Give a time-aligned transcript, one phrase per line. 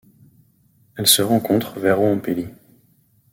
[0.95, 2.47] Elle se rencontre vers Oenpelli.